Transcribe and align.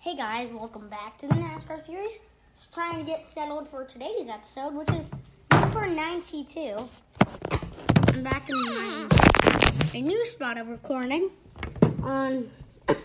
Hey 0.00 0.14
guys, 0.14 0.52
welcome 0.52 0.88
back 0.88 1.18
to 1.18 1.26
the 1.26 1.34
NASCAR 1.34 1.80
series. 1.80 2.20
Just 2.54 2.72
trying 2.72 2.98
to 2.98 3.02
get 3.02 3.26
settled 3.26 3.66
for 3.66 3.84
today's 3.84 4.28
episode, 4.28 4.72
which 4.72 4.88
is 4.90 5.10
number 5.50 5.88
92. 5.88 6.88
I'm 8.06 8.22
back 8.22 8.48
in 8.48 8.54
my 8.64 9.08
a 9.92 10.00
new 10.00 10.24
spot 10.24 10.56
of 10.56 10.68
recording 10.68 11.30
um, 11.82 12.04
on 12.04 12.50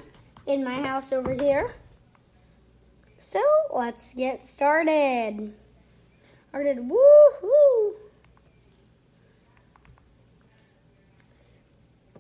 in 0.45 0.63
my 0.63 0.75
house 0.83 1.11
over 1.11 1.33
here. 1.33 1.73
So 3.17 3.41
let's 3.73 4.13
get 4.13 4.43
started. 4.43 5.51
Started 6.49 6.77
woohoo! 6.77 7.93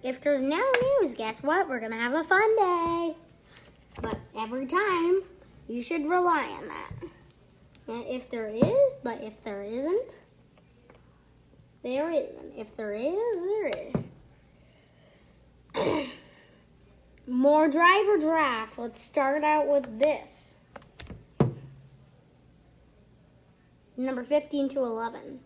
If 0.01 0.19
there's 0.19 0.41
no 0.41 0.65
news, 0.81 1.13
guess 1.13 1.43
what? 1.43 1.69
We're 1.69 1.79
gonna 1.79 1.95
have 1.95 2.15
a 2.15 2.23
fun 2.23 2.55
day. 2.55 3.15
But 4.01 4.17
every 4.37 4.65
time, 4.65 5.23
you 5.67 5.81
should 5.81 6.05
rely 6.05 6.47
on 6.59 6.67
that. 6.67 6.91
And 7.87 8.05
if 8.07 8.29
there 8.29 8.47
is, 8.47 8.95
but 9.03 9.21
if 9.21 9.43
there 9.43 9.63
isn't, 9.63 10.17
there 11.83 12.09
isn't. 12.09 12.53
If 12.57 12.75
there 12.75 12.93
is, 12.93 13.13
there 13.45 13.71
is. 15.75 16.07
More 17.27 17.67
driver 17.67 18.17
draft. 18.17 18.77
Let's 18.77 19.01
start 19.01 19.43
out 19.43 19.67
with 19.67 19.99
this. 19.99 20.57
Number 23.95 24.23
15 24.23 24.69
to 24.69 24.79
11. 24.79 25.39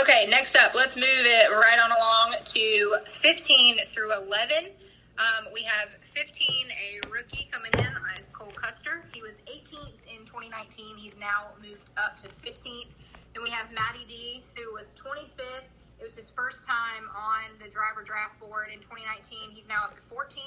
Okay, 0.00 0.26
next 0.40 0.56
up, 0.56 0.74
let's 0.74 0.96
move 0.96 1.04
it 1.04 1.50
right 1.50 1.78
on 1.78 1.90
along 1.92 2.34
to 2.42 2.96
15 3.10 3.76
through 3.84 4.10
11. 4.10 4.72
Um, 5.18 5.52
we 5.52 5.62
have 5.64 5.90
15, 6.00 6.48
a 6.70 7.10
rookie 7.10 7.46
coming 7.52 7.70
in 7.74 7.92
as 8.16 8.28
Cole 8.28 8.50
Custer. 8.56 9.04
He 9.12 9.20
was 9.20 9.32
18th 9.44 10.00
in 10.08 10.24
2019. 10.24 10.96
He's 10.96 11.18
now 11.18 11.52
moved 11.60 11.90
up 11.98 12.16
to 12.16 12.28
15th. 12.28 13.18
Then 13.34 13.42
we 13.42 13.50
have 13.50 13.66
Matty 13.72 14.06
D, 14.06 14.42
who 14.56 14.72
was 14.72 14.94
25th. 14.96 15.68
It 16.00 16.04
was 16.04 16.16
his 16.16 16.30
first 16.30 16.66
time 16.66 17.10
on 17.14 17.52
the 17.62 17.68
driver 17.68 18.02
draft 18.02 18.40
board 18.40 18.68
in 18.72 18.80
2019. 18.80 19.50
He's 19.50 19.68
now 19.68 19.84
up 19.84 19.94
to 19.94 20.00
14. 20.00 20.42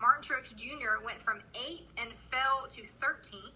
Martin 0.00 0.24
Truex 0.24 0.56
Jr. 0.56 1.04
went 1.04 1.22
from 1.22 1.38
8th 1.54 1.86
and 2.02 2.12
fell 2.12 2.66
to 2.70 2.82
13th. 2.82 3.54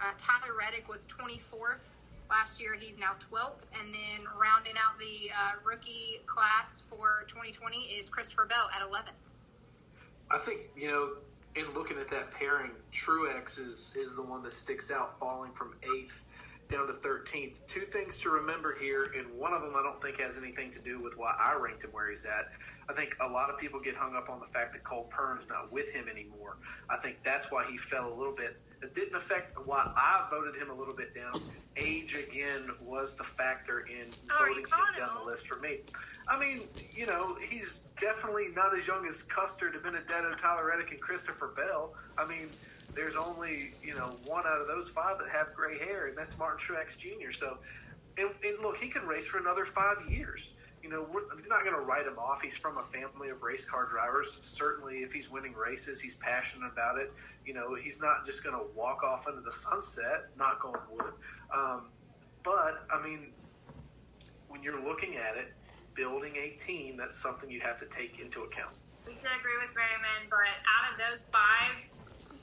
Uh, 0.00 0.12
Tyler 0.16 0.56
Reddick 0.58 0.88
was 0.88 1.06
24th 1.06 1.95
last 2.30 2.60
year. 2.60 2.74
He's 2.78 2.98
now 2.98 3.16
12th. 3.30 3.66
And 3.80 3.94
then 3.94 4.26
rounding 4.38 4.74
out 4.76 4.98
the 4.98 5.30
uh, 5.30 5.52
rookie 5.64 6.20
class 6.26 6.82
for 6.88 7.24
2020 7.28 7.76
is 7.76 8.08
Christopher 8.08 8.46
Bell 8.46 8.68
at 8.74 8.82
11th. 8.82 9.12
I 10.30 10.38
think 10.38 10.60
you 10.76 10.88
know, 10.88 11.10
in 11.54 11.72
looking 11.74 11.98
at 11.98 12.08
that 12.08 12.32
pairing, 12.32 12.72
Truex 12.92 13.58
is 13.58 13.94
is 13.96 14.16
the 14.16 14.22
one 14.22 14.42
that 14.42 14.52
sticks 14.52 14.90
out, 14.90 15.18
falling 15.18 15.52
from 15.52 15.74
eighth 15.82 16.24
down 16.68 16.88
to 16.88 16.92
thirteenth. 16.92 17.64
Two 17.66 17.82
things 17.82 18.18
to 18.20 18.30
remember 18.30 18.76
here, 18.80 19.12
and 19.16 19.32
one 19.38 19.52
of 19.52 19.62
them 19.62 19.74
I 19.76 19.82
don't 19.82 20.02
think 20.02 20.20
has 20.20 20.36
anything 20.36 20.70
to 20.70 20.80
do 20.80 21.00
with 21.00 21.16
why 21.16 21.34
I 21.38 21.54
ranked 21.54 21.84
him 21.84 21.90
where 21.92 22.10
he's 22.10 22.24
at. 22.24 22.50
I 22.88 22.92
think 22.92 23.16
a 23.20 23.28
lot 23.28 23.50
of 23.50 23.58
people 23.58 23.80
get 23.80 23.94
hung 23.94 24.16
up 24.16 24.28
on 24.28 24.40
the 24.40 24.46
fact 24.46 24.72
that 24.72 24.82
Cole 24.82 25.06
Pearn's 25.10 25.48
not 25.48 25.72
with 25.72 25.92
him 25.92 26.08
anymore. 26.08 26.56
I 26.90 26.96
think 26.96 27.18
that's 27.22 27.52
why 27.52 27.64
he 27.70 27.76
fell 27.76 28.12
a 28.12 28.14
little 28.14 28.34
bit. 28.34 28.60
It 28.82 28.94
didn't 28.94 29.16
affect 29.16 29.56
why 29.66 29.90
I 29.96 30.26
voted 30.30 30.60
him 30.60 30.70
a 30.70 30.74
little 30.74 30.94
bit 30.94 31.14
down. 31.14 31.40
Age 31.76 32.16
again 32.28 32.68
was 32.82 33.16
the 33.16 33.24
factor 33.24 33.80
in 33.80 34.04
are 34.30 34.48
voting 34.48 34.64
him 34.64 34.98
down 34.98 35.10
the 35.18 35.24
list 35.24 35.46
for 35.46 35.58
me. 35.60 35.80
I 36.28 36.38
mean, 36.38 36.60
you 36.94 37.06
know, 37.06 37.36
he's 37.48 37.82
definitely 37.98 38.48
not 38.54 38.74
as 38.74 38.86
young 38.86 39.06
as 39.06 39.22
Custer, 39.22 39.72
Benedetto, 39.82 40.34
Tyler 40.34 40.66
Reddick, 40.66 40.90
and 40.92 41.00
Christopher 41.00 41.52
Bell. 41.56 41.94
I 42.18 42.26
mean, 42.26 42.48
there's 42.94 43.16
only 43.16 43.70
you 43.82 43.94
know 43.94 44.16
one 44.26 44.44
out 44.46 44.60
of 44.60 44.66
those 44.66 44.88
five 44.88 45.18
that 45.18 45.28
have 45.28 45.54
gray 45.54 45.78
hair, 45.78 46.08
and 46.08 46.16
that's 46.16 46.38
Martin 46.38 46.58
Truex 46.58 46.96
Jr. 46.96 47.30
So, 47.30 47.58
and, 48.18 48.30
and 48.44 48.58
look, 48.60 48.76
he 48.76 48.88
can 48.88 49.06
race 49.06 49.26
for 49.26 49.38
another 49.38 49.64
five 49.64 49.96
years. 50.08 50.52
You 50.86 50.92
know, 50.92 51.06
we're 51.12 51.22
not 51.48 51.64
going 51.64 51.74
to 51.74 51.80
write 51.80 52.06
him 52.06 52.16
off. 52.16 52.40
He's 52.40 52.56
from 52.56 52.78
a 52.78 52.82
family 52.82 53.28
of 53.28 53.42
race 53.42 53.64
car 53.64 53.88
drivers. 53.90 54.38
Certainly, 54.40 54.98
if 54.98 55.12
he's 55.12 55.28
winning 55.28 55.52
races, 55.52 56.00
he's 56.00 56.14
passionate 56.14 56.70
about 56.72 56.96
it. 56.96 57.10
You 57.44 57.54
know, 57.54 57.74
he's 57.74 58.00
not 58.00 58.24
just 58.24 58.44
going 58.44 58.54
to 58.54 58.64
walk 58.72 59.02
off 59.02 59.26
into 59.26 59.40
the 59.40 59.50
sunset. 59.50 60.26
Knock 60.38 60.64
on 60.64 60.78
wood. 60.88 61.12
Um, 61.52 61.88
but 62.44 62.86
I 62.88 63.02
mean, 63.02 63.32
when 64.46 64.62
you're 64.62 64.80
looking 64.80 65.16
at 65.16 65.36
it, 65.36 65.54
building 65.94 66.36
a 66.36 66.50
team, 66.50 66.96
that's 66.96 67.16
something 67.16 67.50
you 67.50 67.60
have 67.62 67.78
to 67.78 67.86
take 67.86 68.20
into 68.20 68.42
account. 68.42 68.70
We 69.08 69.14
did 69.14 69.26
agree 69.40 69.58
with 69.60 69.74
Raymond, 69.74 70.30
but 70.30 70.54
out 70.70 70.92
of 70.92 70.98
those 71.02 71.26
five, 71.32 71.82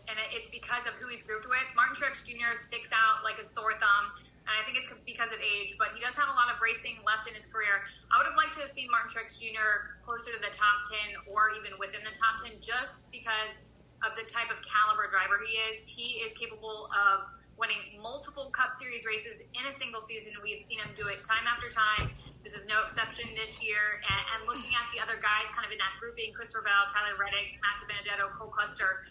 and 0.09 0.17
it's 0.33 0.49
because 0.49 0.85
of 0.85 0.95
who 0.95 1.07
he's 1.07 1.23
grouped 1.23 1.47
with, 1.47 1.63
Martin 1.77 1.95
Truex 1.95 2.27
Jr. 2.27 2.55
sticks 2.55 2.89
out 2.91 3.23
like 3.23 3.39
a 3.39 3.43
sore 3.43 3.71
thumb. 3.79 4.11
And 4.43 4.53
I 4.59 4.61
think 4.67 4.75
it's 4.75 4.91
because 5.07 5.31
of 5.31 5.39
age, 5.39 5.79
but 5.79 5.95
he 5.95 6.03
does 6.03 6.19
have 6.19 6.27
a 6.27 6.35
lot 6.35 6.51
of 6.51 6.59
racing 6.59 6.99
left 7.07 7.31
in 7.31 7.33
his 7.33 7.47
career. 7.47 7.87
I 8.11 8.19
would 8.19 8.27
have 8.27 8.35
liked 8.35 8.53
to 8.59 8.61
have 8.67 8.73
seen 8.73 8.91
Martin 8.91 9.07
Truex 9.07 9.39
Jr. 9.39 9.95
closer 10.03 10.35
to 10.35 10.39
the 10.43 10.51
top 10.51 10.83
10 10.91 11.31
or 11.31 11.55
even 11.55 11.71
within 11.79 12.03
the 12.03 12.11
top 12.11 12.43
10 12.43 12.59
just 12.59 13.07
because 13.11 13.71
of 14.03 14.11
the 14.19 14.27
type 14.27 14.51
of 14.51 14.59
caliber 14.59 15.07
driver 15.07 15.39
he 15.47 15.55
is. 15.71 15.87
He 15.87 16.19
is 16.19 16.35
capable 16.35 16.91
of 16.91 17.23
winning 17.55 17.79
multiple 18.01 18.51
Cup 18.51 18.75
Series 18.75 19.07
races 19.07 19.47
in 19.55 19.63
a 19.63 19.71
single 19.71 20.01
season. 20.01 20.35
We 20.43 20.51
have 20.51 20.63
seen 20.63 20.79
him 20.79 20.91
do 20.91 21.07
it 21.07 21.23
time 21.23 21.47
after 21.47 21.71
time. 21.71 22.11
This 22.43 22.59
is 22.59 22.67
no 22.67 22.83
exception 22.83 23.31
this 23.39 23.63
year. 23.63 24.03
And, 24.03 24.21
and 24.35 24.39
looking 24.43 24.75
at 24.75 24.91
the 24.91 24.99
other 24.99 25.15
guys 25.23 25.47
kind 25.55 25.63
of 25.63 25.71
in 25.71 25.79
that 25.79 25.95
grouping, 26.03 26.35
Chris 26.35 26.51
Bell, 26.51 26.83
Tyler 26.91 27.15
Reddick, 27.15 27.55
Matt 27.63 27.79
DiBenedetto, 27.79 28.35
Cole 28.35 28.51
Custer, 28.51 29.07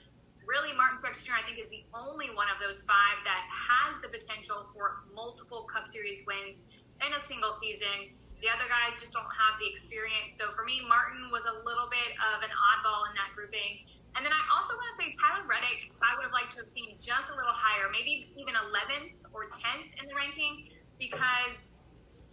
really 0.47 0.75
Martin 0.75 0.99
Truex 0.99 1.25
Jr. 1.25 1.39
I 1.39 1.43
think 1.47 1.59
is 1.59 1.69
the 1.69 1.85
only 1.95 2.31
one 2.35 2.49
of 2.51 2.59
those 2.59 2.83
five 2.83 3.21
that 3.25 3.47
has 3.51 3.99
the 4.03 4.09
potential 4.09 4.67
for 4.75 5.05
multiple 5.15 5.65
Cup 5.65 5.87
Series 5.87 6.25
wins 6.27 6.63
in 7.05 7.13
a 7.15 7.21
single 7.21 7.53
season. 7.55 8.15
The 8.43 8.51
other 8.51 8.67
guys 8.67 8.99
just 8.99 9.15
don't 9.15 9.31
have 9.31 9.55
the 9.63 9.71
experience. 9.71 10.35
So 10.35 10.51
for 10.51 10.67
me, 10.67 10.83
Martin 10.83 11.31
was 11.31 11.47
a 11.47 11.63
little 11.63 11.87
bit 11.87 12.19
of 12.19 12.43
an 12.43 12.51
oddball 12.51 13.07
in 13.07 13.15
that 13.15 13.31
grouping. 13.39 13.87
And 14.15 14.27
then 14.27 14.35
I 14.35 14.43
also 14.53 14.75
want 14.75 14.91
to 14.93 14.97
say 14.99 15.09
Tyler 15.17 15.47
Reddick, 15.47 15.95
I 16.03 16.19
would 16.19 16.27
have 16.27 16.37
liked 16.37 16.53
to 16.59 16.67
have 16.67 16.69
seen 16.69 16.99
just 17.01 17.31
a 17.31 17.35
little 17.39 17.55
higher, 17.55 17.89
maybe 17.89 18.29
even 18.37 18.59
11th 18.59 19.15
or 19.33 19.47
10th 19.49 19.95
in 20.03 20.05
the 20.11 20.15
ranking, 20.15 20.69
because 20.99 21.79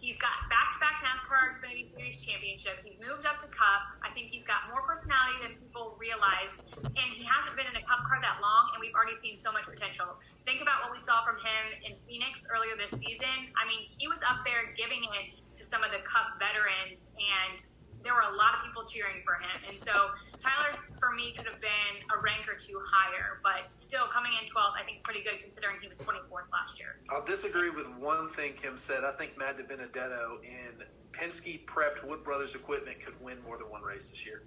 he's 0.00 0.18
got 0.18 0.32
back-to-back 0.48 1.04
NASCAR 1.04 1.52
Xfinity 1.52 1.92
Series 1.92 2.24
championship. 2.24 2.80
He's 2.84 2.98
moved 2.98 3.26
up 3.26 3.38
to 3.40 3.48
Cup. 3.48 3.94
I 4.02 4.10
think 4.10 4.32
he's 4.32 4.48
got 4.48 4.66
more 4.72 4.82
personality 4.82 5.38
than 5.44 5.60
people 5.60 5.94
realize, 6.00 6.64
and 6.74 7.08
he 7.12 7.22
hasn't 7.28 7.54
been 7.54 7.68
in 7.68 7.76
a 7.76 7.84
Cup 7.84 8.02
car 8.08 8.18
that 8.20 8.40
long, 8.40 8.72
and 8.74 8.80
we've 8.80 8.96
already 8.96 9.14
seen 9.14 9.36
so 9.36 9.52
much 9.52 9.68
potential. 9.68 10.16
Think 10.48 10.64
about 10.64 10.82
what 10.82 10.90
we 10.90 10.98
saw 10.98 11.22
from 11.22 11.36
him 11.36 11.62
in 11.84 11.92
Phoenix 12.08 12.42
earlier 12.48 12.74
this 12.80 12.96
season. 12.96 13.52
I 13.54 13.68
mean, 13.68 13.84
he 13.86 14.08
was 14.08 14.24
up 14.24 14.40
there 14.42 14.72
giving 14.74 15.04
it 15.04 15.36
to 15.54 15.62
some 15.62 15.84
of 15.84 15.92
the 15.92 16.00
Cup 16.00 16.40
veterans, 16.40 17.06
and 17.20 17.60
there 18.02 18.14
were 18.14 18.24
a 18.24 18.36
lot 18.36 18.56
of 18.58 18.64
people 18.64 18.84
cheering 18.84 19.22
for 19.24 19.34
him. 19.34 19.56
And 19.68 19.78
so 19.78 19.92
Tyler, 20.40 20.72
for 20.98 21.12
me, 21.12 21.32
could 21.36 21.46
have 21.46 21.60
been 21.60 21.94
a 22.16 22.20
rank 22.22 22.48
or 22.48 22.56
two 22.56 22.80
higher, 22.86 23.40
but 23.42 23.68
still 23.76 24.06
coming 24.06 24.32
in 24.40 24.48
12th, 24.48 24.74
I 24.80 24.84
think 24.84 25.02
pretty 25.04 25.22
good 25.22 25.40
considering 25.42 25.76
he 25.80 25.88
was 25.88 25.98
24th 25.98 26.50
last 26.52 26.78
year. 26.78 26.96
I'll 27.10 27.24
disagree 27.24 27.70
with 27.70 27.86
one 27.98 28.28
thing 28.28 28.54
Kim 28.54 28.76
said. 28.78 29.04
I 29.04 29.12
think 29.12 29.36
Matt 29.38 29.58
DiBenedetto 29.58 30.42
in 30.42 30.84
Penske 31.12 31.64
prepped 31.66 32.06
Wood 32.06 32.24
Brothers 32.24 32.54
equipment 32.54 33.04
could 33.04 33.20
win 33.20 33.38
more 33.44 33.58
than 33.58 33.68
one 33.68 33.82
race 33.82 34.10
this 34.10 34.24
year. 34.24 34.42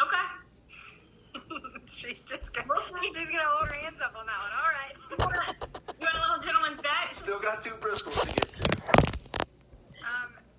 Okay. 0.00 0.16
She's 1.86 2.24
just 2.24 2.54
gonna, 2.54 2.68
she's 3.14 3.30
gonna 3.30 3.42
hold 3.44 3.68
her 3.68 3.74
hands 3.74 4.00
up 4.00 4.14
on 4.18 4.24
that 4.26 4.38
one. 4.40 4.52
All 4.58 4.70
right. 4.72 5.54
You 6.00 6.06
want, 6.06 6.16
a 6.16 6.28
little 6.28 6.42
gentleman's 6.42 6.82
bet? 6.82 7.12
Still 7.12 7.38
got 7.38 7.62
two 7.62 7.70
Bristols 7.70 8.20
to 8.22 8.26
get 8.26 8.52
to. 8.52 9.13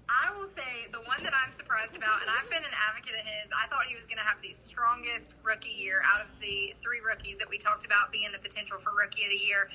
I 0.09 0.29
will 0.37 0.45
say 0.45 0.85
the 0.91 1.01
one 1.09 1.21
that 1.23 1.33
I'm 1.33 1.53
surprised 1.53 1.97
about, 1.97 2.21
and 2.21 2.29
I've 2.29 2.49
been 2.49 2.61
an 2.61 2.75
advocate 2.77 3.17
of 3.17 3.25
his. 3.25 3.49
I 3.49 3.65
thought 3.67 3.89
he 3.89 3.97
was 3.97 4.05
going 4.05 4.21
to 4.21 4.27
have 4.27 4.37
the 4.41 4.53
strongest 4.53 5.33
rookie 5.41 5.73
year 5.73 6.01
out 6.05 6.21
of 6.21 6.29
the 6.39 6.77
three 6.81 7.01
rookies 7.01 7.37
that 7.41 7.49
we 7.49 7.57
talked 7.57 7.85
about 7.85 8.11
being 8.13 8.29
the 8.31 8.39
potential 8.39 8.77
for 8.77 8.93
rookie 8.93 9.25
of 9.25 9.31
the 9.33 9.41
year. 9.41 9.69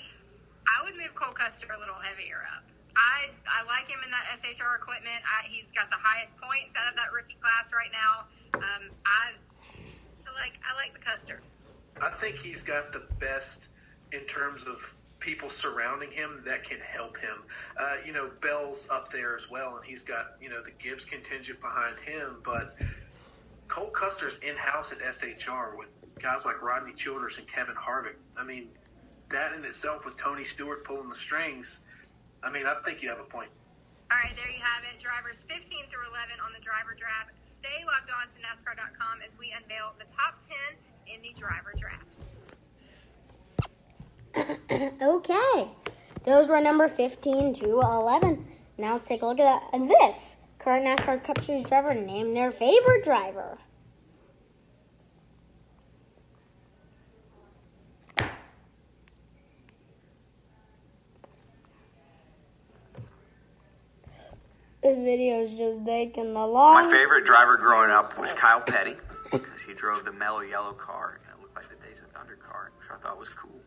I 0.70 0.84
would 0.86 0.94
move 0.94 1.14
Cole 1.18 1.34
Custer 1.34 1.66
a 1.74 1.78
little 1.78 1.98
heavier 1.98 2.46
up. 2.54 2.62
I 2.94 3.30
I 3.46 3.66
like 3.66 3.90
him 3.90 3.98
in 4.04 4.10
that 4.10 4.26
SHR 4.38 4.78
equipment. 4.78 5.22
I, 5.26 5.46
he's 5.46 5.70
got 5.74 5.90
the 5.90 5.98
highest 5.98 6.36
points 6.38 6.74
out 6.78 6.86
of 6.90 6.94
that 6.96 7.10
rookie 7.12 7.38
class 7.42 7.72
right 7.72 7.90
now. 7.90 8.26
Um, 8.54 8.90
I, 9.06 9.34
I 9.34 10.30
like 10.38 10.58
I 10.62 10.74
like 10.76 10.92
the 10.94 11.02
Custer. 11.02 11.40
I 12.00 12.10
think 12.10 12.38
he's 12.38 12.62
got 12.62 12.92
the 12.92 13.02
best 13.18 13.68
in 14.12 14.26
terms 14.26 14.62
of 14.62 14.94
people 15.20 15.50
surrounding 15.50 16.10
him 16.10 16.42
that 16.46 16.64
can 16.64 16.80
help 16.80 17.16
him. 17.18 17.42
Uh, 17.78 17.96
you 18.04 18.12
know, 18.12 18.30
Bell's 18.40 18.88
up 18.90 19.12
there 19.12 19.36
as 19.36 19.48
well, 19.50 19.76
and 19.76 19.84
he's 19.84 20.02
got 20.02 20.36
you 20.40 20.48
know 20.48 20.62
the 20.62 20.72
Gibbs 20.72 21.04
contingent 21.04 21.60
behind 21.60 21.98
him. 22.00 22.40
But 22.42 22.76
Cole 23.68 23.90
Custer's 23.90 24.38
in 24.42 24.56
house 24.56 24.92
at 24.92 24.98
SHR 24.98 25.76
with 25.76 25.88
guys 26.20 26.44
like 26.44 26.60
Rodney 26.62 26.92
Childers 26.92 27.38
and 27.38 27.46
Kevin 27.46 27.76
Harvick. 27.76 28.16
I 28.36 28.44
mean, 28.44 28.68
that 29.30 29.52
in 29.52 29.64
itself 29.64 30.04
with 30.04 30.16
Tony 30.16 30.44
Stewart 30.44 30.84
pulling 30.84 31.08
the 31.08 31.14
strings. 31.14 31.80
I 32.42 32.50
mean, 32.50 32.66
I 32.66 32.74
think 32.84 33.02
you 33.02 33.08
have 33.10 33.20
a 33.20 33.24
point. 33.24 33.50
All 34.10 34.18
right, 34.18 34.34
there 34.34 34.50
you 34.50 34.60
have 34.60 34.82
it. 34.84 34.98
Drivers 34.98 35.44
15 35.46 35.86
through 35.86 36.02
11 36.10 36.42
on 36.44 36.50
the 36.52 36.58
driver 36.58 36.98
draft. 36.98 37.30
Stay 37.54 37.84
logged 37.86 38.10
on 38.10 38.26
to 38.26 38.36
NASCAR.com 38.42 39.22
as 39.24 39.38
we 39.38 39.54
unveil 39.54 39.94
the 40.00 40.08
top 40.10 40.40
10 41.06 41.14
in 41.14 41.22
the 41.22 41.32
driver 41.38 41.74
draft. 41.78 42.19
okay. 45.02 45.68
Those 46.24 46.48
were 46.48 46.60
number 46.60 46.88
15 46.88 47.54
to 47.54 47.80
11. 47.80 48.44
Now 48.78 48.94
let's 48.94 49.08
take 49.08 49.22
a 49.22 49.26
look 49.26 49.40
at 49.40 49.44
that. 49.44 49.70
And 49.72 49.90
this 49.90 50.36
current 50.58 50.86
NASCAR 50.86 51.22
Cup 51.24 51.42
Series 51.42 51.66
driver 51.66 51.94
named 51.94 52.36
their 52.36 52.50
favorite 52.50 53.04
driver. 53.04 53.58
This 64.82 64.96
video 64.96 65.40
is 65.40 65.52
just 65.52 65.84
taking 65.84 66.34
a 66.34 66.46
long. 66.46 66.72
My 66.72 66.90
favorite 66.90 67.26
driver 67.26 67.58
growing 67.58 67.90
up 67.90 68.18
was 68.18 68.32
Kyle 68.32 68.62
Petty 68.62 68.96
because 69.30 69.62
he 69.62 69.74
drove 69.74 70.06
the 70.06 70.12
Mello 70.12 70.40
Yello 70.40 70.74
car 70.76 71.20
and 71.22 71.38
it 71.38 71.42
looked 71.42 71.54
like 71.54 71.68
the 71.68 71.86
Days 71.86 72.00
of 72.00 72.08
Thunder 72.08 72.36
car, 72.36 72.72
which 72.78 72.88
I 72.90 72.96
thought 72.96 73.18
was 73.18 73.28
cool. 73.28 73.59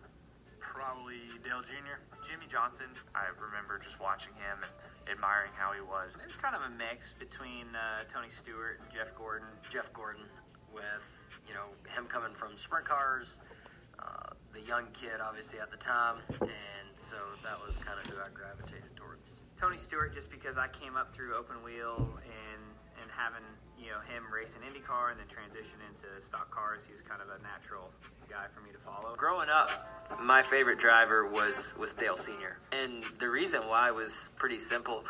Dale 1.44 1.60
Jr. 1.62 2.00
Jimmie 2.24 2.48
Johnson. 2.48 2.88
I 3.14 3.28
remember 3.36 3.76
just 3.78 4.00
watching 4.00 4.32
him 4.40 4.64
and 4.64 4.72
admiring 5.12 5.52
how 5.60 5.76
he 5.76 5.84
was. 5.84 6.16
It 6.16 6.26
was 6.26 6.40
kind 6.40 6.56
of 6.56 6.64
a 6.64 6.72
mix 6.72 7.12
between 7.12 7.76
uh, 7.76 8.08
Tony 8.08 8.30
Stewart 8.30 8.80
and 8.80 8.88
Jeff 8.88 9.14
Gordon. 9.14 9.52
Jeff 9.70 9.92
Gordon 9.92 10.24
with 10.72 11.04
you 11.48 11.54
know 11.54 11.76
him 11.92 12.08
coming 12.08 12.34
from 12.34 12.56
sprint 12.56 12.88
cars, 12.88 13.44
uh, 14.00 14.32
the 14.56 14.62
young 14.62 14.88
kid 14.96 15.20
obviously 15.20 15.60
at 15.60 15.70
the 15.70 15.78
time, 15.78 16.24
and 16.32 16.90
so 16.96 17.20
that 17.44 17.60
was 17.60 17.76
kind 17.78 18.00
of 18.00 18.08
who 18.08 18.18
I 18.24 18.32
gravitated 18.34 18.96
towards. 18.96 19.44
Tony 19.60 19.78
Stewart, 19.78 20.14
just 20.14 20.32
because 20.32 20.58
I 20.58 20.68
came 20.70 20.96
up 20.96 21.14
through 21.14 21.36
open 21.36 21.62
wheel 21.62 22.08
and 22.24 22.64
and 23.04 23.12
having 23.12 23.44
you 23.84 23.92
know 23.92 24.00
him 24.08 24.24
race 24.32 24.56
an 24.56 24.62
IndyCar 24.64 25.12
and 25.12 25.20
then 25.20 25.28
transition 25.28 25.80
into 25.90 26.08
stock 26.22 26.50
cars, 26.50 26.86
he 26.86 26.94
was 26.94 27.02
kind 27.02 27.22
of 27.22 27.28
a 27.28 27.44
natural 27.44 27.92
guy 28.30 28.46
for 28.54 28.62
me 28.62 28.72
to 28.72 28.78
follow. 28.80 29.16
Growing 29.16 29.50
up, 29.50 29.70
my 30.22 30.42
favorite 30.42 30.80
driver 30.80 31.28
was 31.28 31.76
was 31.80 31.94
Dale 31.94 32.18
Senior, 32.18 32.58
and 32.72 33.04
the 33.20 33.30
reason 33.30 33.62
why 33.62 33.92
was 33.92 34.34
pretty 34.40 34.60
simple. 34.60 35.04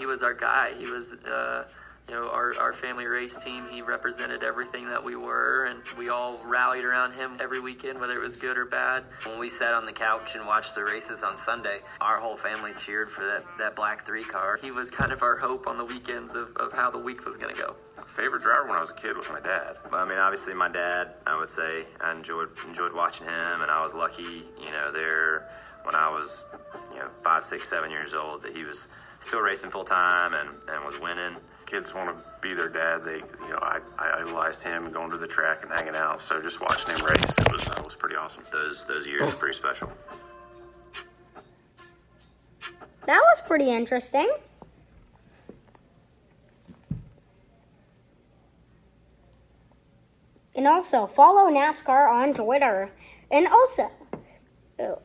He 0.00 0.06
was 0.06 0.22
our 0.22 0.32
guy. 0.34 0.72
He 0.78 0.90
was. 0.90 1.22
Uh, 1.24 1.68
you 2.08 2.16
know, 2.16 2.28
our, 2.28 2.58
our 2.58 2.72
family 2.72 3.06
race 3.06 3.44
team, 3.44 3.68
he 3.70 3.82
represented 3.82 4.42
everything 4.42 4.88
that 4.88 5.04
we 5.04 5.14
were, 5.14 5.66
and 5.66 5.80
we 5.96 6.08
all 6.08 6.40
rallied 6.44 6.84
around 6.84 7.12
him 7.12 7.36
every 7.38 7.60
weekend, 7.60 8.00
whether 8.00 8.14
it 8.14 8.20
was 8.20 8.34
good 8.34 8.58
or 8.58 8.64
bad. 8.64 9.04
When 9.24 9.38
we 9.38 9.48
sat 9.48 9.74
on 9.74 9.86
the 9.86 9.92
couch 9.92 10.34
and 10.34 10.44
watched 10.44 10.74
the 10.74 10.82
races 10.82 11.22
on 11.22 11.36
Sunday, 11.36 11.78
our 12.00 12.18
whole 12.18 12.34
family 12.34 12.72
cheered 12.76 13.10
for 13.10 13.24
that, 13.26 13.42
that 13.58 13.76
black 13.76 14.00
three 14.00 14.24
car. 14.24 14.58
He 14.60 14.72
was 14.72 14.90
kind 14.90 15.12
of 15.12 15.22
our 15.22 15.36
hope 15.36 15.68
on 15.68 15.76
the 15.76 15.84
weekends 15.84 16.34
of, 16.34 16.56
of 16.56 16.72
how 16.72 16.90
the 16.90 16.98
week 16.98 17.24
was 17.24 17.36
going 17.36 17.54
to 17.54 17.62
go. 17.62 17.74
Favorite 18.06 18.42
driver 18.42 18.66
when 18.66 18.76
I 18.76 18.80
was 18.80 18.90
a 18.90 18.94
kid 18.94 19.16
was 19.16 19.28
my 19.28 19.40
dad. 19.40 19.76
I 19.92 20.04
mean, 20.04 20.18
obviously, 20.18 20.54
my 20.54 20.68
dad, 20.68 21.14
I 21.28 21.38
would 21.38 21.50
say, 21.50 21.84
I 22.00 22.12
enjoyed, 22.12 22.48
enjoyed 22.66 22.92
watching 22.92 23.28
him, 23.28 23.62
and 23.62 23.70
I 23.70 23.80
was 23.82 23.94
lucky, 23.94 24.42
you 24.58 24.72
know, 24.72 24.90
there 24.90 25.46
when 25.84 25.94
I 25.94 26.08
was, 26.08 26.44
you 26.92 26.98
know, 26.98 27.08
five, 27.08 27.44
six, 27.44 27.68
seven 27.68 27.90
years 27.90 28.14
old, 28.14 28.42
that 28.42 28.54
he 28.54 28.64
was 28.64 28.88
still 29.20 29.40
racing 29.40 29.70
full 29.70 29.84
time 29.84 30.34
and, 30.34 30.50
and 30.68 30.84
was 30.84 31.00
winning. 31.00 31.36
Kids 31.66 31.94
want 31.94 32.16
to 32.16 32.24
be 32.42 32.52
their 32.54 32.68
dad. 32.68 33.02
They, 33.02 33.16
you 33.16 33.50
know, 33.50 33.58
I, 33.62 33.80
I 33.98 34.20
idolized 34.22 34.66
him 34.66 34.92
going 34.92 35.10
to 35.10 35.16
the 35.16 35.28
track 35.28 35.62
and 35.62 35.70
hanging 35.70 35.94
out. 35.94 36.18
So 36.18 36.42
just 36.42 36.60
watching 36.60 36.96
him 36.96 37.06
race, 37.06 37.38
it 37.38 37.52
was, 37.52 37.68
uh, 37.68 37.80
was 37.84 37.94
pretty 37.94 38.16
awesome. 38.16 38.44
Those 38.52 38.86
those 38.86 39.06
years 39.06 39.22
were 39.22 39.38
pretty 39.38 39.54
special. 39.54 39.92
That 43.06 43.20
was 43.20 43.40
pretty 43.46 43.70
interesting. 43.70 44.30
And 50.54 50.66
also 50.66 51.06
follow 51.06 51.50
NASCAR 51.50 52.10
on 52.10 52.34
Twitter. 52.34 52.90
And 53.30 53.46
also, 53.46 53.90
oh, 54.78 54.98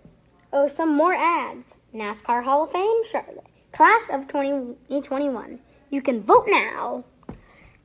oh 0.51 0.67
some 0.67 0.95
more 0.95 1.13
ads. 1.13 1.77
NASCAR 1.93 2.43
Hall 2.43 2.63
of 2.63 2.71
Fame 2.71 3.05
Charlotte, 3.05 3.44
class 3.75 4.09
of 4.09 4.27
2021. 4.29 5.59
You 5.89 6.01
can 6.01 6.23
vote 6.23 6.45
now. 6.47 7.03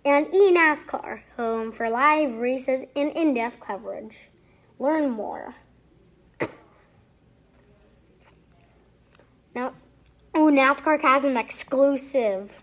And 0.05 0.27
eNASCAR, 0.29 1.23
home 1.37 1.73
for 1.73 1.91
live 1.91 2.37
races 2.37 2.87
and 2.97 3.11
in-depth 3.11 3.61
coverage. 3.61 4.31
Learn 4.79 5.11
more. 5.11 5.57
now, 9.55 9.75
oh, 10.35 10.47
NASCAR 10.47 11.03
has 11.03 11.25
an 11.25 11.37
exclusive. 11.37 12.63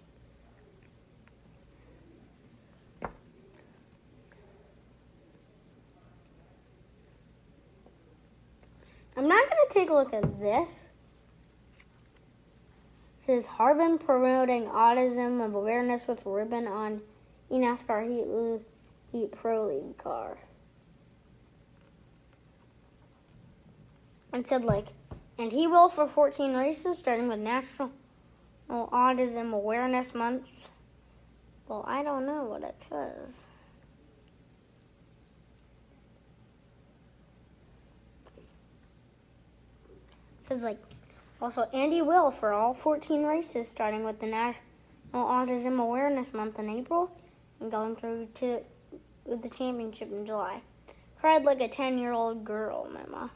I'm 9.15 9.27
not 9.27 9.49
going 9.49 9.67
to 9.67 9.73
take 9.73 9.89
a 9.89 9.93
look 9.93 10.13
at 10.13 10.39
this. 10.39 10.85
Says 13.27 13.45
Harbin 13.45 13.97
promoting 13.97 14.67
autism 14.67 15.45
awareness 15.45 16.07
with 16.07 16.25
ribbon 16.25 16.65
on 16.65 17.01
eNASCAR 17.51 18.07
Heat, 18.07 18.65
Heat 19.11 19.31
Pro 19.33 19.67
League 19.67 19.97
car. 19.97 20.37
And 24.31 24.47
said 24.47 24.63
like, 24.63 24.85
and 25.37 25.51
he 25.51 25.67
will 25.67 25.89
for 25.89 26.07
14 26.07 26.55
races, 26.55 26.99
starting 26.99 27.27
with 27.27 27.39
National 27.39 27.91
Autism 28.69 29.53
Awareness 29.53 30.15
Month. 30.15 30.47
Well, 31.67 31.83
I 31.85 32.03
don't 32.03 32.25
know 32.25 32.45
what 32.45 32.63
it 32.63 32.81
says. 32.87 33.41
Says 40.47 40.63
like 40.63 40.86
also 41.41 41.63
Andy 41.73 42.01
will 42.01 42.31
for 42.31 42.53
all 42.53 42.73
14 42.73 43.23
races 43.23 43.67
starting 43.67 44.03
with 44.03 44.19
the 44.19 44.27
National 44.27 44.61
Autism 45.13 45.79
Awareness 45.79 46.33
Month 46.33 46.59
in 46.59 46.69
April 46.69 47.11
and 47.59 47.71
going 47.71 47.95
through 47.95 48.27
to 48.35 48.61
with 49.25 49.41
the 49.41 49.49
championship 49.49 50.11
in 50.11 50.25
July. 50.25 50.61
Cried 51.19 51.43
like 51.43 51.61
a 51.61 51.67
10 51.67 51.97
year 51.97 52.13
old 52.13 52.45
girl, 52.45 52.89
Mama. 52.91 53.31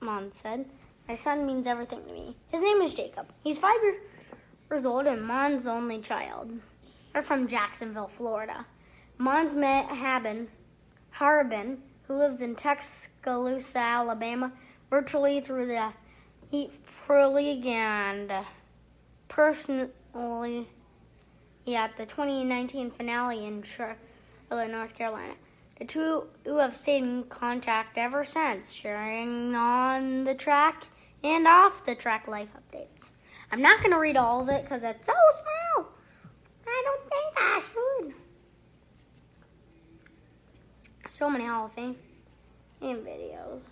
Mom 0.00 0.30
said. 0.32 0.66
My 1.08 1.14
son 1.14 1.46
means 1.46 1.66
everything 1.66 2.04
to 2.06 2.12
me. 2.12 2.36
His 2.48 2.60
name 2.60 2.80
is 2.82 2.94
Jacob. 2.94 3.26
He's 3.42 3.58
five 3.58 3.78
years 4.70 4.86
old 4.86 5.06
and 5.06 5.22
Mon's 5.22 5.66
only 5.66 6.00
child. 6.00 6.52
They're 7.12 7.22
from 7.22 7.48
Jacksonville, 7.48 8.08
Florida. 8.08 8.66
Mon's 9.18 9.52
met 9.52 9.86
Haben, 9.86 10.48
Harbin, 11.10 11.78
who 12.06 12.16
lives 12.16 12.40
in 12.40 12.54
Tuscaloosa, 12.54 13.78
Alabama, 13.78 14.52
virtually 14.90 15.40
through 15.40 15.66
the 15.66 15.92
Heat 16.50 16.72
and 17.08 18.30
uh, 18.30 18.42
personally 19.28 20.68
at 21.68 21.96
the 21.96 22.06
2019 22.06 22.90
finale 22.90 23.46
in 23.46 23.62
Charlotte, 23.62 23.98
uh, 24.50 24.64
North 24.64 24.96
Carolina. 24.96 25.34
The 25.78 25.84
two 25.84 26.24
who 26.44 26.58
have 26.58 26.76
stayed 26.76 27.02
in 27.02 27.24
contact 27.24 27.96
ever 27.96 28.24
since, 28.24 28.72
sharing 28.72 29.54
on 29.54 30.24
the 30.24 30.34
track 30.34 30.88
and 31.22 31.46
off 31.46 31.84
the 31.84 31.94
track 31.94 32.26
life 32.28 32.50
updates. 32.54 33.12
I'm 33.52 33.62
not 33.62 33.80
going 33.80 33.92
to 33.92 33.98
read 33.98 34.16
all 34.16 34.42
of 34.42 34.48
it 34.48 34.62
because 34.62 34.82
it's 34.82 35.06
so 35.06 35.12
small. 35.12 35.88
I 36.66 36.82
don't 36.84 37.08
think 37.08 37.34
I 37.36 37.62
should. 37.72 38.14
So 41.08 41.28
many 41.28 41.46
Hall 41.46 41.66
of 41.66 41.72
Fame 41.72 41.96
and 42.80 43.04
videos. 43.04 43.70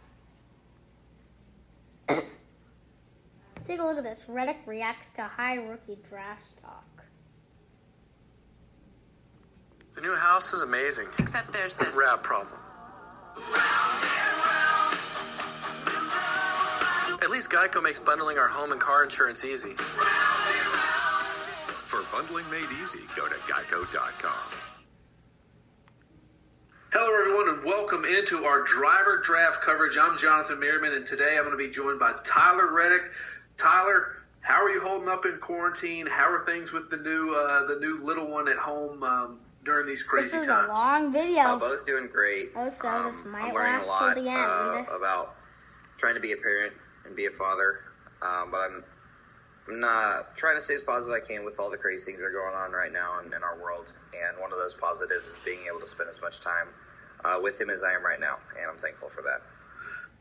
Let's 2.08 3.66
take 3.66 3.80
a 3.80 3.84
look 3.84 3.98
at 3.98 4.04
this. 4.04 4.26
Reddick 4.28 4.58
reacts 4.66 5.10
to 5.10 5.22
high 5.22 5.56
rookie 5.56 5.98
draft 6.08 6.44
stock. 6.44 6.84
The 9.94 10.00
new 10.00 10.14
house 10.14 10.52
is 10.52 10.62
amazing. 10.62 11.08
Except 11.18 11.52
there's 11.52 11.76
this 11.76 11.96
Rat 11.96 12.22
problem. 12.22 12.58
At 17.20 17.30
least 17.30 17.50
Geico 17.50 17.82
makes 17.82 17.98
bundling 17.98 18.38
our 18.38 18.46
home 18.46 18.70
and 18.70 18.80
car 18.80 19.02
insurance 19.02 19.44
easy. 19.44 19.74
For 21.88 22.02
bundling 22.16 22.48
made 22.50 22.68
easy, 22.80 23.00
go 23.16 23.26
to 23.26 23.34
geico.com. 23.34 24.67
Hello, 26.90 27.06
everyone, 27.18 27.54
and 27.54 27.64
welcome 27.64 28.04
into 28.04 28.44
our 28.44 28.62
driver 28.62 29.20
draft 29.22 29.60
coverage. 29.62 29.96
I'm 30.00 30.16
Jonathan 30.18 30.58
Merriman, 30.58 30.94
and 30.94 31.04
today 31.06 31.36
I'm 31.36 31.44
going 31.44 31.50
to 31.50 31.56
be 31.56 31.70
joined 31.70 31.98
by 31.98 32.14
Tyler 32.24 32.72
Reddick. 32.72 33.02
Tyler, 33.56 34.22
how 34.40 34.62
are 34.62 34.70
you 34.70 34.80
holding 34.80 35.08
up 35.08 35.26
in 35.26 35.38
quarantine? 35.38 36.06
How 36.06 36.30
are 36.30 36.44
things 36.46 36.72
with 36.72 36.88
the 36.90 36.96
new 36.96 37.34
uh, 37.34 37.66
the 37.66 37.76
new 37.80 38.02
little 38.02 38.26
one 38.30 38.48
at 38.48 38.56
home 38.56 39.02
um, 39.02 39.40
during 39.64 39.86
these 39.86 40.02
crazy 40.02 40.36
This 40.38 40.42
is 40.42 40.46
times? 40.46 40.70
a 40.70 40.72
long 40.74 41.12
video. 41.12 41.40
Uh, 41.40 41.56
Bo's 41.58 41.84
doing 41.84 42.08
great. 42.10 42.50
Oh, 42.56 42.68
so 42.70 42.88
Um, 42.88 43.06
this 43.12 43.24
might 43.24 43.48
I'm 43.48 43.54
learning 43.54 43.72
last 43.74 43.86
a 43.86 43.90
lot 43.90 44.14
till 44.14 44.24
the 44.24 44.30
end. 44.30 44.40
Uh, 44.40 44.84
about 44.96 45.34
trying 45.98 46.14
to 46.14 46.20
be 46.20 46.32
a 46.32 46.36
parent 46.36 46.72
and 47.04 47.14
be 47.14 47.26
a 47.26 47.30
father, 47.30 47.80
um, 48.22 48.50
but 48.50 48.60
I'm 48.60 48.84
I'm 49.68 49.80
not 49.80 50.34
trying 50.34 50.56
to 50.56 50.60
stay 50.60 50.74
as 50.74 50.82
positive 50.82 51.14
as 51.14 51.22
I 51.22 51.26
can 51.26 51.44
with 51.44 51.60
all 51.60 51.70
the 51.70 51.76
crazy 51.76 52.04
things 52.04 52.20
that 52.20 52.26
are 52.26 52.32
going 52.32 52.54
on 52.54 52.72
right 52.72 52.92
now 52.92 53.20
in, 53.20 53.26
in 53.34 53.42
our 53.42 53.58
world. 53.58 53.92
And 54.14 54.38
one 54.40 54.52
of 54.52 54.58
those 54.58 54.74
positives 54.74 55.26
is 55.26 55.38
being 55.44 55.60
able 55.68 55.80
to 55.80 55.88
spend 55.88 56.08
as 56.08 56.22
much 56.22 56.40
time 56.40 56.68
uh, 57.24 57.38
with 57.42 57.60
him 57.60 57.68
as 57.70 57.82
I 57.82 57.92
am 57.92 58.04
right 58.04 58.20
now, 58.20 58.38
and 58.58 58.70
I'm 58.70 58.78
thankful 58.78 59.08
for 59.08 59.22
that. 59.22 59.42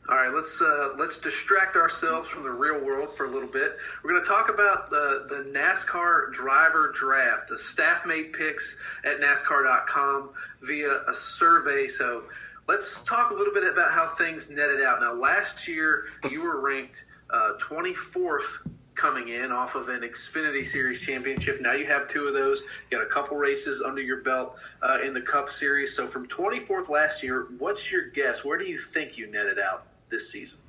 All 0.09 0.15
right, 0.15 0.33
let's 0.33 0.61
uh, 0.61 0.93
let's 0.97 1.19
distract 1.19 1.75
ourselves 1.75 2.29
from 2.29 2.43
the 2.43 2.51
real 2.51 2.79
world 2.79 3.15
for 3.17 3.25
a 3.25 3.29
little 3.29 3.49
bit. 3.49 3.75
We're 4.03 4.11
going 4.11 4.23
to 4.23 4.29
talk 4.29 4.47
about 4.47 4.89
the 4.89 5.25
the 5.27 5.51
NASCAR 5.51 6.31
driver 6.31 6.93
draft, 6.95 7.49
the 7.49 7.57
staff 7.57 8.05
made 8.05 8.31
picks 8.31 8.77
at 9.03 9.19
NASCAR.com 9.19 10.29
via 10.61 11.01
a 11.09 11.13
survey. 11.13 11.89
So 11.89 12.23
let's 12.69 13.03
talk 13.03 13.31
a 13.31 13.33
little 13.33 13.53
bit 13.53 13.65
about 13.65 13.91
how 13.91 14.07
things 14.07 14.49
netted 14.49 14.81
out. 14.81 15.01
Now, 15.01 15.13
last 15.13 15.67
year 15.67 16.05
you 16.31 16.41
were 16.41 16.61
ranked 16.61 17.03
uh, 17.29 17.53
24th 17.59 18.65
coming 18.97 19.29
in 19.29 19.51
off 19.51 19.75
of 19.75 19.89
an 19.89 20.01
Xfinity 20.01 20.65
Series 20.65 20.99
championship. 20.99 21.61
Now 21.61 21.73
you 21.73 21.85
have 21.85 22.09
two 22.09 22.27
of 22.27 22.33
those. 22.33 22.63
You 22.89 22.97
got 22.97 23.05
a 23.05 23.09
couple 23.09 23.37
races 23.37 23.81
under 23.81 24.01
your 24.01 24.21
belt 24.21 24.57
uh, 24.81 24.99
in 25.01 25.13
the 25.13 25.21
Cup 25.21 25.49
Series. 25.49 25.95
So 25.95 26.07
from 26.07 26.27
24th 26.27 26.89
last 26.89 27.23
year, 27.23 27.47
what's 27.59 27.91
your 27.91 28.09
guess? 28.09 28.43
Where 28.43 28.57
do 28.57 28.65
you 28.65 28.77
think 28.77 29.17
you 29.17 29.31
netted 29.31 29.59
out 29.59 29.87
this 30.09 30.31
season? 30.31 30.59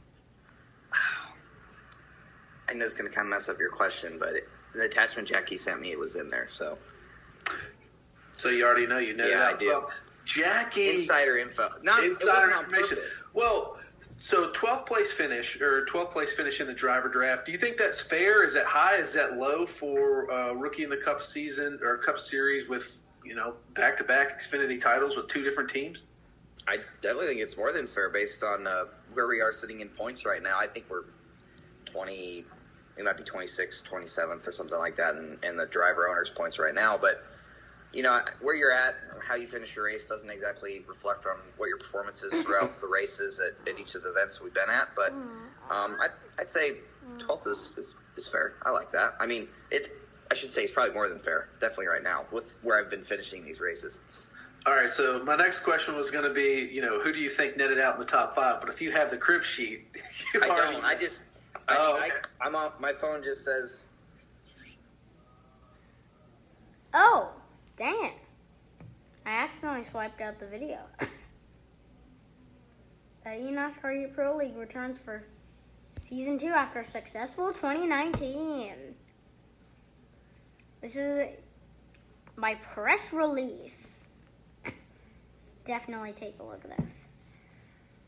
I 2.68 2.75
know 2.75 2.85
it's 2.85 2.94
going 2.94 3.08
to 3.08 3.14
kind 3.14 3.26
of 3.26 3.30
mess 3.30 3.49
up 3.49 3.58
your 3.58 3.70
question, 3.70 4.18
but 4.20 4.35
it, 4.35 4.49
the 4.75 4.82
attachment 4.82 5.26
Jackie 5.26 5.56
sent 5.56 5.80
me, 5.80 5.90
it 5.90 5.99
was 5.99 6.16
in 6.16 6.28
there. 6.28 6.49
So, 6.50 6.76
so 8.37 8.50
you 8.50 8.66
already 8.66 8.87
know 8.87 8.99
you 8.99 9.16
netted 9.16 9.32
yeah. 9.32 9.47
I 9.47 9.56
do. 9.56 9.68
Well, 9.68 9.90
Jackie, 10.26 10.90
insider 10.90 11.38
info, 11.38 11.70
not 11.82 12.04
insider 12.04 12.52
on 12.52 12.64
information. 12.64 12.99
purpose. 12.99 13.25
Well, 13.32 13.77
so 14.18 14.50
12th 14.50 14.87
place 14.87 15.12
finish 15.12 15.60
or 15.60 15.84
12th 15.87 16.12
place 16.12 16.32
finish 16.32 16.60
in 16.60 16.66
the 16.66 16.75
driver 16.75 17.08
draft. 17.08 17.46
Do 17.46 17.52
you 17.52 17.58
think 17.58 17.76
that's 17.76 18.00
fair? 18.00 18.44
Is 18.44 18.54
that 18.54 18.66
high? 18.66 18.96
Is 18.96 19.12
that 19.14 19.37
low 19.37 19.66
for 19.66 20.30
uh, 20.32 20.52
rookie 20.52 20.84
in 20.84 20.90
the 20.90 20.96
Cup 20.96 21.22
season 21.22 21.78
or 21.82 21.98
Cup 21.98 22.18
Series 22.18 22.68
with 22.68 22.98
you 23.25 23.34
know 23.34 23.54
back 23.75 23.96
to 23.98 24.04
back 24.04 24.40
Xfinity 24.40 24.80
titles 24.80 25.16
with 25.16 25.28
two 25.28 25.42
different 25.42 25.70
teams? 25.70 26.02
I 26.68 26.78
definitely 27.00 27.28
think 27.28 27.40
it's 27.40 27.56
more 27.56 27.72
than 27.72 27.87
fair 27.87 28.10
based 28.10 28.42
on 28.42 28.66
uh, 28.66 28.84
where 29.14 29.26
we 29.26 29.40
are 29.40 29.52
sitting 29.52 29.80
in 29.80 29.88
points 29.88 30.26
right 30.26 30.42
now. 30.42 30.58
I 30.58 30.66
think 30.66 30.84
we're 30.90 31.04
20, 31.87 32.44
we 32.96 33.02
might 33.02 33.16
be 33.16 33.22
26th, 33.22 33.82
27th, 33.84 34.46
or 34.46 34.52
something 34.52 34.78
like 34.78 34.94
that 34.96 35.16
in, 35.16 35.38
in 35.42 35.56
the 35.56 35.66
driver 35.66 36.08
owners' 36.08 36.28
points 36.28 36.58
right 36.58 36.75
now. 36.75 36.98
But, 36.98 37.25
you 37.92 38.02
know, 38.02 38.21
where 38.40 38.54
you're 38.54 38.73
at, 38.73 38.97
how 39.26 39.35
you 39.35 39.47
finish 39.47 39.75
your 39.75 39.87
race 39.87 40.07
doesn't 40.07 40.30
exactly 40.30 40.85
reflect 40.87 41.26
on 41.26 41.37
what 41.57 41.68
your 41.68 41.78
performance 41.78 42.23
is 42.23 42.42
throughout 42.45 42.80
the 42.80 42.87
races 42.87 43.40
at, 43.40 43.68
at 43.68 43.78
each 43.80 43.95
of 43.95 44.02
the 44.02 44.11
events 44.11 44.40
we've 44.40 44.54
been 44.54 44.71
at. 44.71 44.88
But 44.95 45.12
um, 45.71 45.97
I'd, 46.00 46.11
I'd 46.38 46.50
say 46.50 46.76
12th 47.18 47.47
is, 47.47 47.71
is, 47.76 47.95
is 48.16 48.28
fair. 48.28 48.54
I 48.62 48.71
like 48.71 48.92
that. 48.92 49.14
I 49.21 49.26
mean, 49.26 49.49
it's, 49.71 49.88
I 50.30 50.35
should 50.35 50.52
say 50.52 50.62
it's 50.62 50.73
probably 50.73 50.92
more 50.92 51.09
than 51.09 51.18
fair, 51.18 51.49
definitely 51.61 51.87
right 51.87 52.02
now, 52.02 52.26
with 52.30 52.59
where 52.62 52.78
I've 52.78 52.90
been 52.90 53.04
finishing 53.04 53.45
these 53.45 53.61
races. 53.61 54.00
All 54.66 54.75
right, 54.75 54.90
so 54.90 55.23
my 55.25 55.37
next 55.37 55.61
question 55.61 55.97
was 55.97 56.11
going 56.11 56.25
to 56.25 56.35
be, 56.35 56.68
you 56.71 56.83
know, 56.83 57.00
who 57.00 57.12
do 57.12 57.18
you 57.18 57.30
think 57.30 57.57
netted 57.57 57.78
out 57.78 57.95
in 57.95 58.00
the 58.00 58.04
top 58.04 58.35
five? 58.35 58.61
But 58.61 58.68
if 58.68 58.83
you 58.83 58.90
have 58.92 59.11
the 59.11 59.16
crib 59.16 59.42
sheet, 59.42 59.87
you 60.35 60.42
I 60.42 60.49
already 60.49 60.75
don't. 60.75 60.85
I 60.85 60.95
just. 60.95 61.23
I, 61.68 61.76
Oh, 61.78 61.97
okay. 61.97 62.11
I, 62.40 62.47
I'm 62.47 62.54
on. 62.54 62.73
My 62.78 62.92
phone 62.92 63.23
just 63.23 63.45
says. 63.45 63.88
Oh, 66.92 67.30
it. 67.80 68.14
I 69.26 69.30
accidentally 69.30 69.85
swiped 69.85 70.20
out 70.20 70.40
the 70.40 70.47
video. 70.47 70.78
the 73.25 73.30
eNASCAR 73.30 73.94
Heat 73.94 74.14
Pro 74.14 74.37
League 74.37 74.56
returns 74.56 74.99
for 74.99 75.25
season 76.00 76.38
two 76.38 76.49
after 76.49 76.82
successful 76.82 77.49
2019. 77.52 78.94
This 80.80 80.97
is 80.97 81.28
my 82.37 82.54
press 82.54 83.12
release. 83.12 84.06
Definitely 85.64 86.12
take 86.12 86.37
a 86.40 86.44
look 86.44 86.64
at 86.64 86.78
this. 86.78 87.04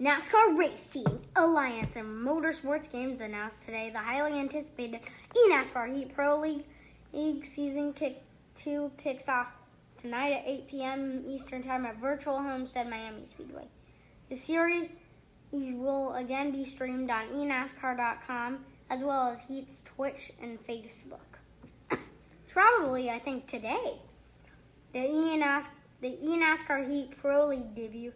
NASCAR 0.00 0.56
Race 0.56 0.88
Team 0.88 1.20
Alliance 1.36 1.96
and 1.96 2.26
Motorsports 2.26 2.90
Games 2.90 3.20
announced 3.20 3.62
today 3.62 3.90
the 3.92 3.98
highly 3.98 4.38
anticipated 4.38 5.00
eNASCAR 5.34 5.94
Heat 5.94 6.14
Pro 6.14 6.40
League, 6.40 6.64
League 7.12 7.44
season 7.44 7.92
kick 7.92 8.22
two 8.56 8.90
kicks 8.96 9.28
off 9.28 9.48
tonight 10.00 10.32
at 10.32 10.42
8 10.46 10.68
p.m. 10.68 11.24
Eastern 11.26 11.62
Time 11.62 11.84
at 11.84 11.98
Virtual 11.98 12.38
Homestead 12.38 12.88
Miami 12.88 13.26
Speedway. 13.26 13.66
The 14.30 14.36
series 14.36 14.88
will 15.52 16.14
again 16.14 16.52
be 16.52 16.64
streamed 16.64 17.10
on 17.10 17.28
eNASCAR.com 17.28 18.64
as 18.88 19.02
well 19.02 19.28
as 19.28 19.42
Heat's 19.42 19.82
Twitch 19.84 20.32
and 20.40 20.58
Facebook. 20.66 21.18
it's 22.42 22.52
probably, 22.52 23.10
I 23.10 23.18
think, 23.18 23.46
today. 23.46 23.98
The 24.92 25.00
eNASCAR, 25.00 25.68
the 26.00 26.16
eNASCAR 26.24 26.90
Heat 26.90 27.16
Pro 27.20 27.48
League 27.48 27.74
debut 27.74 28.12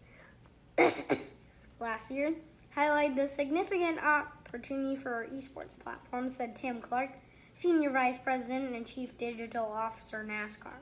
last 1.80 2.10
year 2.10 2.34
highlighted 2.74 3.16
the 3.16 3.28
significant 3.28 3.98
opportunity 4.02 4.96
for 4.96 5.12
our 5.12 5.26
esports 5.26 5.78
platform, 5.82 6.28
said 6.28 6.56
Tim 6.56 6.80
Clark, 6.80 7.10
Senior 7.54 7.90
Vice 7.90 8.18
President 8.22 8.74
and 8.74 8.86
Chief 8.86 9.16
Digital 9.18 9.66
Officer, 9.66 10.26
NASCAR. 10.28 10.78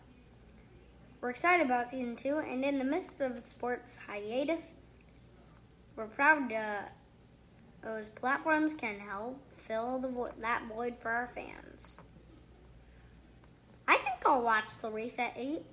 We're 1.23 1.31
excited 1.31 1.65
about 1.65 1.89
season 1.89 2.17
two, 2.17 2.39
and 2.39 2.65
in 2.65 2.79
the 2.79 2.85
midst 2.85 3.21
of 3.21 3.39
sports 3.39 3.97
hiatus, 4.09 4.73
we're 5.95 6.07
proud 6.07 6.49
to, 6.49 6.87
those 7.81 8.09
platforms 8.09 8.75
can 8.75 8.99
help 8.99 9.41
fill 9.57 10.01
the 10.01 10.09
vo- 10.09 10.33
that 10.41 10.65
void 10.69 10.97
for 10.99 11.13
our 11.13 11.29
fans. 11.29 11.95
I 13.87 13.99
think 13.99 14.17
I'll 14.27 14.43
watch 14.43 14.65
the 14.81 14.91
race 14.91 15.17
at 15.21 15.35
eight 15.37 15.65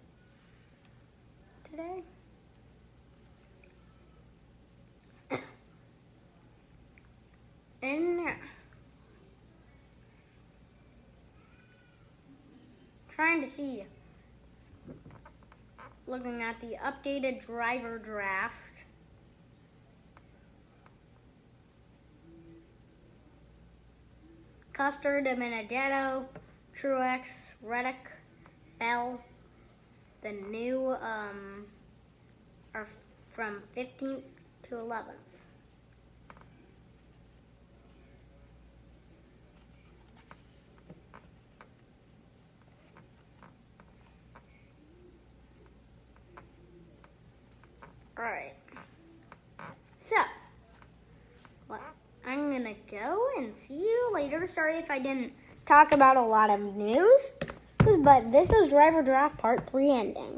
today. 1.63 2.03
And 7.81 8.35
trying 13.09 13.41
to 13.41 13.47
see, 13.47 13.85
looking 16.09 16.41
at 16.41 16.59
the 16.59 16.75
updated 16.83 17.45
driver 17.45 17.99
draft. 17.99 18.55
Custer, 24.73 25.21
Benedetto, 25.21 26.25
Truex, 26.75 27.27
Reddick, 27.61 28.11
Bell. 28.79 29.21
The 30.21 30.31
new 30.31 30.95
um, 31.01 31.65
are 32.73 32.87
from 33.29 33.61
15th 33.75 34.23
to 34.63 34.75
11th. 34.75 35.48
Alright. 48.19 48.53
So, 49.99 50.17
well, 51.69 51.79
I'm 52.25 52.51
gonna 52.51 52.75
go 52.91 53.29
and 53.37 53.55
see 53.55 53.75
you 53.75 54.11
later. 54.13 54.45
Sorry 54.45 54.75
if 54.75 54.91
I 54.91 54.99
didn't 54.99 55.31
talk 55.65 55.93
about 55.93 56.17
a 56.17 56.21
lot 56.21 56.49
of 56.49 56.59
news, 56.75 57.29
but 58.01 58.29
this 58.29 58.51
is 58.51 58.69
Driver 58.71 59.01
Draft 59.03 59.37
Part 59.37 59.69
3 59.69 59.91
ending. 59.91 60.37